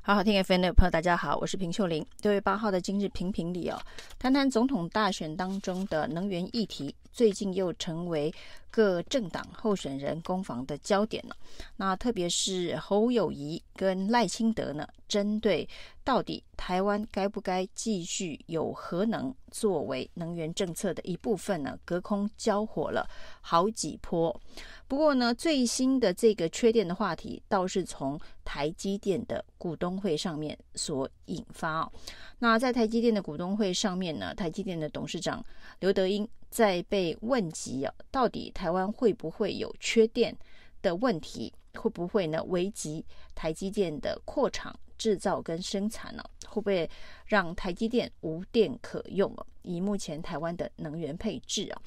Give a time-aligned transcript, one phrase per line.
[0.00, 2.04] 好好听 FM 的朋友，大家好，我是平秀玲。
[2.22, 3.78] 六月八号的今日评评里哦，
[4.18, 8.32] 谈谈总统大选当中的能源议题，最近又成为
[8.70, 11.36] 各政党候选人攻防的焦点了。
[11.76, 15.68] 那特别是侯友宜跟赖清德呢，针对
[16.04, 23.08] 到底台湾该不该继续有核能作为能源政策的一部分呢，隔空交火了
[23.40, 24.38] 好几波。
[24.86, 31.90] 不过呢，最新的这个缺电的话题，倒是从台积电的股东会上面所引发。
[32.38, 35.44] 那在台积电的股东会上面呢，台积电的董事长
[35.80, 40.36] 刘德英在被问及啊，到底台湾会不会有缺电
[40.82, 46.22] 的问题，会不会呢危及台积电的扩厂制造跟生产呢？
[46.46, 46.88] 会不会
[47.26, 49.46] 让台积电无电可用啊？
[49.62, 51.82] 以目前台湾的能源配置啊。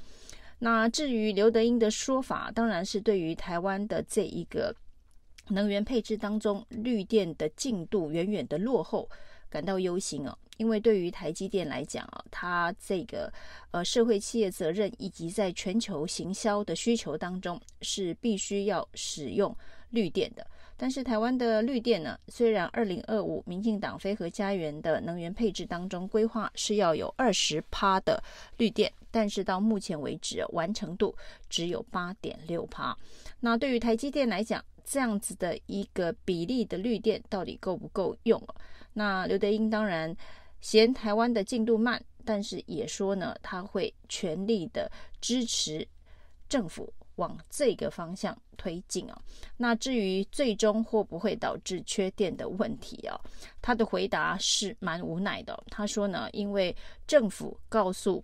[0.60, 4.76] 那至于刘德英的说法，当然是对于台湾的这一个
[5.48, 9.10] 能源配置当中绿电的进度远远的落后
[9.52, 10.36] 感到忧心哦。
[10.58, 13.32] 因为对于台积电来讲啊，它这个
[13.72, 19.56] 呃社会企业责任以及在全球行销的需求当中是必须要使用
[19.90, 20.46] 绿电的。
[20.78, 28.24] 但是台湾的绿电呢，虽然二零二五民进党非核家园的能源配置当中规划是要有二十趴的
[28.58, 31.16] 绿电，但是到目前为止完成度
[31.50, 32.96] 只有八点六趴。
[33.40, 38.38] 那对于台积电来讲，这样子的一个比例的绿电到底够不够用？
[38.92, 40.14] 那刘德英当然
[40.60, 45.88] 嫌台湾的进度慢，但是也说呢，他会全力的支持
[46.50, 46.94] 政府。
[47.18, 49.22] 往这个方向推进啊，
[49.58, 53.20] 那至于最终会不会导致缺电的问题啊，
[53.62, 55.62] 他的回答是蛮无奈的。
[55.70, 58.24] 他说呢，因为政府告诉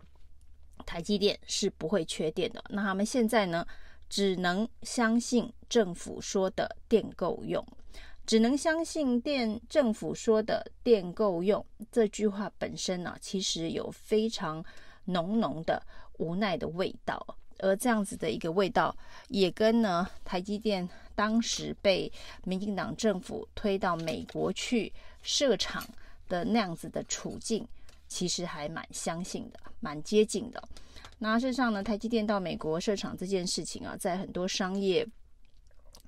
[0.85, 3.67] 台积电是不会缺电的，那他们现在呢，
[4.09, 7.65] 只能相信政府说的电够用，
[8.25, 11.65] 只能相信电政府说的电够用。
[11.91, 14.63] 这句话本身呢，其实有非常
[15.05, 15.81] 浓浓的
[16.17, 17.37] 无奈的味道。
[17.59, 18.95] 而这样子的一个味道，
[19.29, 22.11] 也跟呢台积电当时被
[22.43, 24.93] 民进党政府推到美国去
[25.23, 25.83] 设厂
[26.29, 27.67] 的那样子的处境，
[28.07, 30.63] 其实还蛮相信的，蛮接近的。
[31.19, 35.07] 那事实上呢，台积电到美国设厂这件事情啊，在很多商业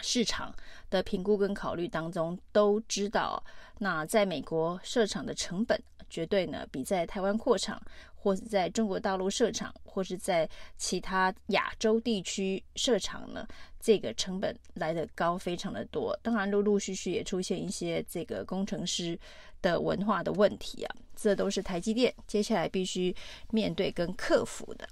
[0.02, 0.54] 市场
[0.90, 3.44] 的评估跟考虑当中，都知道，
[3.80, 5.82] 那在美国设厂的成本。
[6.10, 7.82] 绝对呢，比在台湾扩厂，
[8.16, 13.48] 或是在中国大陆设厂，或是在其他亚洲地区设厂呢，
[13.80, 16.18] 这个成本来得高，非常的多。
[16.22, 19.18] 当然，陆陆续续也出现一些这个工程师
[19.62, 23.16] 的文化的问题啊，这都是台积电接下来必须
[23.52, 24.88] 面对跟克服的。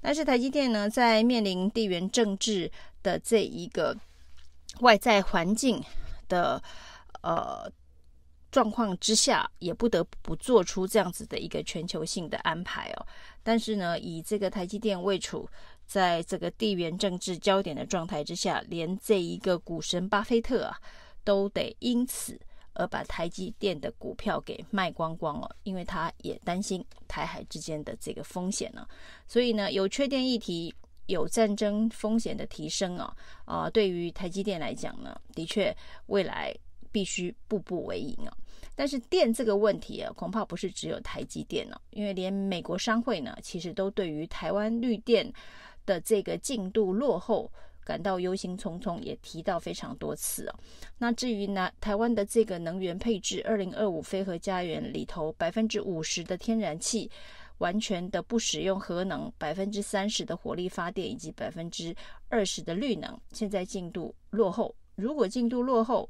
[0.00, 2.70] 但是台积电呢，在面临地缘政治
[3.02, 3.96] 的这一个
[4.80, 5.82] 外在环境
[6.28, 6.62] 的
[7.22, 7.70] 呃。
[8.50, 13.06] 状况之下，也不得不做出这样子的一个全球性的安排哦。
[13.42, 15.48] 但是呢，以这个台积电位处
[15.86, 20.76] 在这个地缘政治焦点的状态之下，连这一个股神巴菲特啊，
[21.24, 22.38] 都得因此
[22.74, 28.86] 而把台积电的股票给卖光光了，因为他也担心台海之间的这个风险呢。
[29.26, 30.74] 所以呢，有缺电议题，
[31.06, 35.74] 有战争风险的提升啊，啊，对于台积电来讲呢，的确
[36.06, 36.54] 未来。
[36.90, 38.36] 必须步步为营啊！
[38.74, 45.30] 但是电这个问题啊，恐怕不是只有台积电了，因为连美国商会呢，其实都对于台湾绿电
[45.84, 47.50] 的这个进度落后
[47.84, 50.58] 感到忧心忡忡，也提到非常多次啊。
[50.98, 57.10] 那至于呢，台湾的这个能源配置，二零二五非核家园里头百分之五十的天然气，
[57.58, 61.94] 完全的不使用核能，百分之三十的火力发电，以及百分之
[62.28, 64.74] 二十的绿能，现在进度落后。
[64.94, 66.08] 如果进度落后，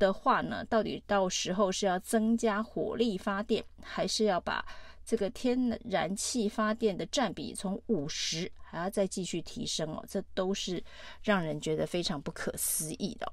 [0.00, 4.66] 的话呢，到底到时候是要增加火力发电，还是要把
[5.04, 10.04] 这个天然气发电的占比从五十还要再继续提升哦？
[10.08, 10.82] 这都是
[11.22, 13.32] 让人觉得非常不可思议的。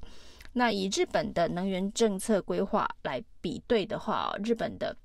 [0.53, 4.95] 那以日本的能源政策规划来比对的话，日本的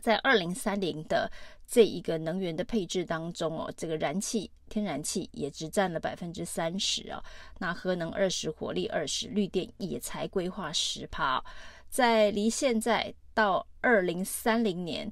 [0.00, 1.30] 在二零三零的。
[1.72, 7.22] 这一个能源的配置当中哦，这个燃气、天然气也只占了百分之三十啊。
[7.60, 11.40] 那核能二十，火力二十，绿电也才规划十趴。
[11.88, 15.08] 在离现在到二零三零年，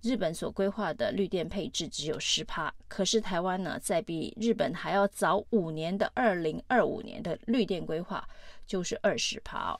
[0.00, 2.72] 日本所规划的绿电配置只有十趴。
[2.88, 8.26] 可是台湾呢，在比日本还要早五年的二零二五年的绿电规划
[8.66, 9.78] 就是二十趴。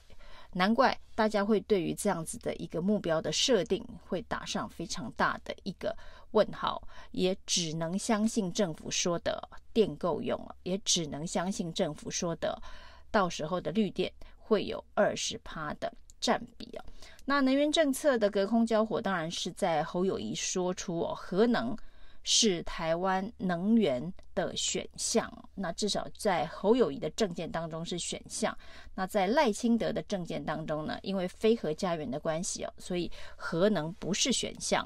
[0.53, 5.95] 难怪大家会对于这样子的一个目标的设定会打上非常大的一个
[6.31, 6.81] 问号，
[7.11, 12.61] 也只能相信政府说的电够用，也只能相信政府说的
[13.09, 16.85] 到时候的绿电会有二十趴的占比啊。
[17.25, 21.75] 那能源政策的隔空交火，当然是在侯友宜说出哦，核能。
[22.23, 24.13] 是台湾能源
[24.47, 28.55] 的选项，那至少在侯友谊的政见当中是选项。
[28.95, 34.85] 那在赖清德的政见当中呢，因为非核家园的关系哦，所以核能不是选项。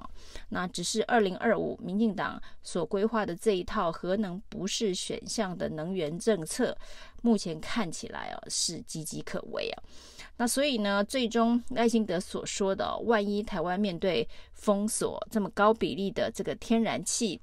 [0.50, 6.78] 那只是二零二五民进党所规划的这一套核能不是选项的能源政策，
[7.22, 9.84] 目前看起来哦是岌岌可危啊。
[10.38, 17.42] 那所以呢，最终赖清德所说的，万一台湾面对封锁这么高比例的这个天然气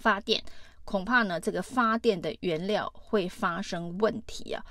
[0.00, 0.42] 发电，
[0.88, 4.64] 恐怕呢这个发电的原料会发生问题啊。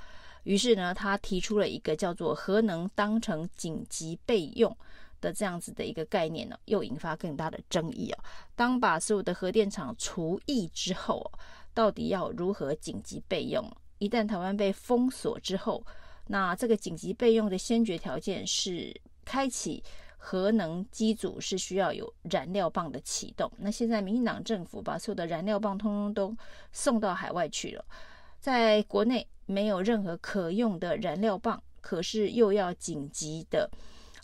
[0.46, 4.75] 于是呢，他提出了一个叫做核能当成紧急备用
[5.22, 8.24] 的这样子的一个概念呢，又引发更大的争议啊。
[8.56, 11.31] 当把所有的核电厂除役之后，
[11.72, 13.64] 到底要如何紧急备用？
[14.00, 15.86] 一旦台湾被封锁之后，
[16.25, 18.92] 那这个紧急备用的先决条件是
[19.24, 19.84] 开启
[20.29, 23.50] 核能机组是需要有燃料棒的启动。
[23.59, 26.35] 那现在民进党政府把所有的燃料棒通通都
[26.74, 27.85] 送到海外去了，
[28.38, 33.71] 在国内没有任何可用的燃料棒，可是又要紧急的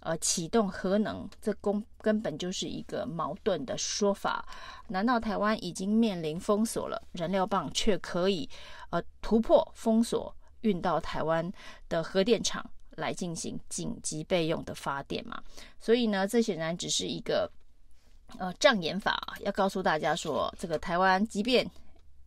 [0.01, 4.45] 呃启动核能，这公根本就是一个矛盾的说法。
[4.89, 8.49] 难道台湾已经面临封锁了，燃料棒却可以
[8.89, 10.35] 呃突破封锁？
[10.63, 11.51] 运到台湾
[11.89, 12.65] 的核电厂
[12.97, 15.41] 来进行紧急备用的发电嘛？
[15.79, 17.49] 所以呢，这显然只是一个
[18.37, 21.69] 呃障眼法，要告诉大家说，这个台湾即便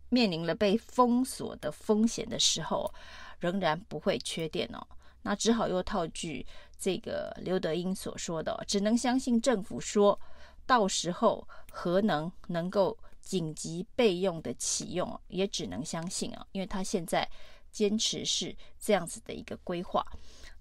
[0.08, 2.92] 面临了被封锁的风险的时候，
[3.38, 4.86] 仍然不会缺电哦。
[5.22, 6.46] 那只好又套句
[6.78, 10.18] 这个刘德英所说的，只能相信政府说
[10.66, 17.28] 到时候核能能够紧急备用的启用，也只能相信啊，因为他现在。
[17.72, 20.02] 坚持是这样子的一个规划。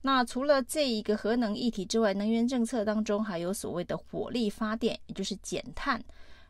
[0.05, 5.99] 那除了这一个核能议题之外，能源政策当中还有所谓的火力发电，也就是减碳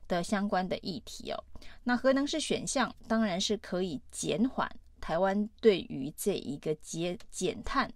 [0.10, 1.42] 的相关的议题哦。
[1.86, 4.69] 那核能是选项，当然是可以减缓
[5.00, 7.90] 台湾对于这一个减减碳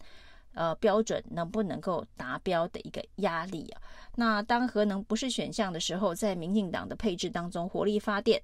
[0.53, 3.81] 呃标准能不能够达标的一个压力啊。
[4.15, 8.41] 那当核能不是选项的时候，在民进党的配置当中，火力发电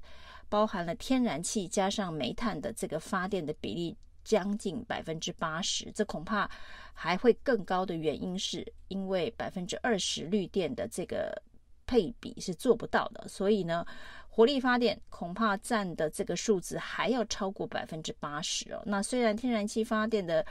[0.50, 3.96] 包含了天然气加上煤炭的这个发电的比例。
[4.26, 6.50] 将近百分之八十，这恐怕
[6.94, 11.42] 还会更高的原因是因为百分之二十绿电的这个
[11.86, 13.86] 配比是做不到的，所以呢，
[14.28, 18.82] 火力发电恐怕占的这个数字还要超过百分之八十哦。
[18.86, 20.44] 那虽然天然气发电的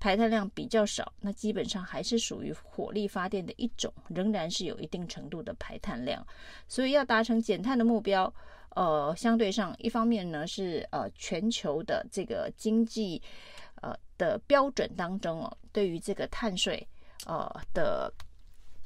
[0.00, 6.26] 排碳量比较少，那基本上还是属于火力发电的一种，仍然是有一定程度的排碳量，
[6.66, 8.32] 所以要达成减碳的目标。
[8.78, 13.20] 呃，相对上，一方面呢是呃全球的这个经济
[13.82, 16.86] 呃的标准当中哦，对于这个碳税
[17.26, 18.08] 呃的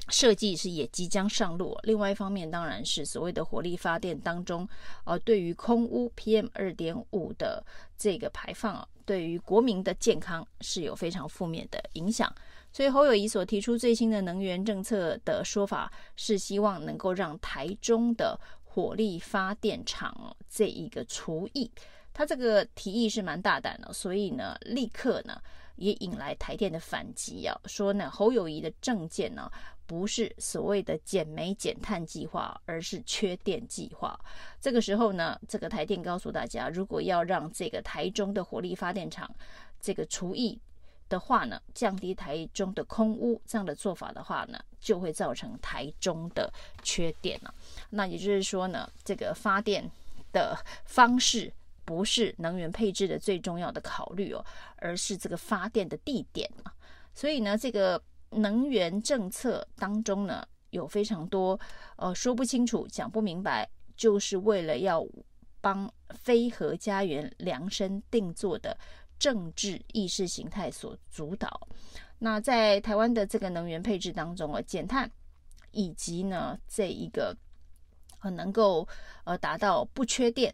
[0.08, 1.78] 设计是也即将上路。
[1.82, 4.66] 另外一方面，当然是所谓的火力发电当中，
[5.04, 7.62] 呃，对于空污 PM 二点五的
[7.98, 12.34] 这个排放啊，对于国民的健康是有非常负面的影响。
[12.72, 18.40] 所以侯友谊所提出最新的能源政策的说法，是希望能够让台中的。
[18.74, 21.70] 火力发电厂这一个除役，
[22.14, 25.38] 他这个提议是蛮大胆的，所以呢，立刻呢
[25.76, 29.50] 也引来台电的反击啊，说呢侯友宜的政见呢
[29.86, 34.18] 不是所谓的减煤减碳计划，而是缺电计划。
[34.58, 39.30] 这个时候呢，这个台电告诉大家，如果要让这个台中的火力发电厂
[39.82, 40.58] 这个除役。
[41.12, 46.50] 的话呢，降低台中的空污，这样的做法的话呢，就会造成台中的
[46.82, 47.54] 缺电了。
[47.90, 49.84] 那也就是说呢，这个发电
[50.32, 51.52] 的方式
[51.84, 54.42] 不是能源配置的最重要的考虑哦，
[54.76, 56.72] 而是这个发电的地点啊。
[57.12, 61.60] 所以呢，这个能源政策当中呢，有非常多
[61.96, 65.06] 呃说不清楚、讲不明白，就是为了要
[65.60, 68.74] 帮非核家园量身定做的。
[69.22, 71.68] 政治意识形态所主导。
[72.18, 75.08] 那在台湾的这个能源配置当中啊，减碳
[75.70, 77.36] 以及呢这一个
[78.18, 78.86] 呃能够
[79.22, 80.52] 呃达到不缺电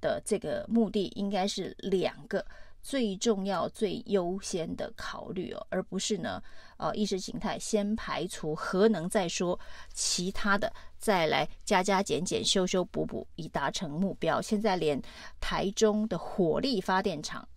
[0.00, 2.44] 的这个目的，应该是两个
[2.82, 6.42] 最重要、最优先的考虑哦，而不是呢
[6.76, 9.56] 呃意识形态先排除核能再说，
[9.92, 14.42] 其他的再来加加减减、修修补补以达成目标。
[14.42, 15.00] 现在连
[15.38, 17.48] 台中的火力发电厂。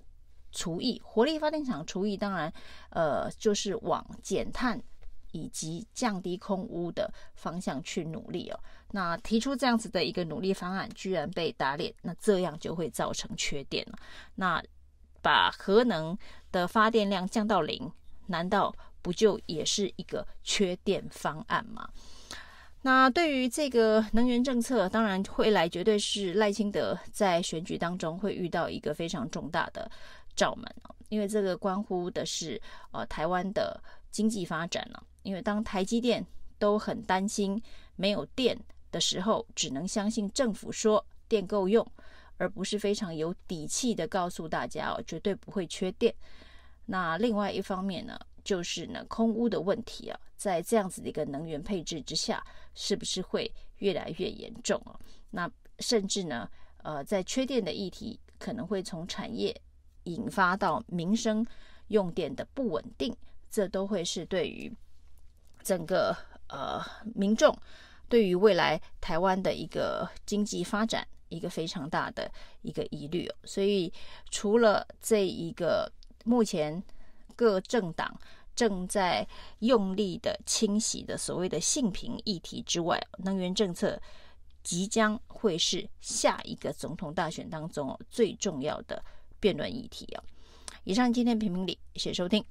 [0.51, 2.51] 除役火力发电厂除役，当然，
[2.89, 4.81] 呃，就是往减碳
[5.31, 8.59] 以及降低空污的方向去努力哦。
[8.91, 13.97] 那提出这样子的一个努力方案，居然被打脸，那这样就会造成缺电了。
[14.35, 14.61] 那
[15.21, 16.17] 把核能
[16.51, 17.91] 的发电量降到零，
[18.27, 21.87] 难道不就也是一个缺电方案吗？
[22.83, 29.89] 那对于这个能源政策，当然未来绝对是赖清德在选举当中会遇到一个非常重大的
[30.35, 30.65] 罩门，
[31.09, 32.61] 因为这个关乎的是
[32.91, 35.01] 呃台湾的经济发展呢。
[35.23, 36.25] 因为当台积电
[36.57, 37.61] 都很担心
[37.95, 38.57] 没有电
[38.91, 41.85] 的时候，只能相信政府说电够用，
[42.37, 46.13] 而不是非常有底气的告诉大家哦，绝对不会缺电。
[46.87, 54.99] 那另外一方面呢，就是呢空污的问题啊，在这样子的一个能源配置之下，是不是会越来越严重啊？
[55.29, 59.55] 那甚至呢，呃，在缺电的议题可能会从产业
[60.03, 61.45] 引发到民生
[61.87, 63.15] 用电的不稳定，
[63.49, 64.71] 这都会是对于
[65.63, 66.15] 整个
[66.47, 66.81] 呃
[67.15, 67.57] 民众
[68.09, 72.31] 对于未来台湾的一个经济发展一个非常大的
[72.61, 73.35] 一个疑虑哦。
[73.43, 73.91] 所以
[74.29, 75.91] 除了这一个。
[76.23, 76.83] 目前
[77.35, 78.15] 各政党
[78.55, 79.27] 正在
[79.57, 83.99] 用力的清洗的所谓的性平议题之外，能源政策
[84.61, 89.03] 即将会是下一个总统大选当中最重要的
[89.41, 90.23] 辩论议题啊！
[90.85, 92.45] 以上今天评评理，谢谢收听。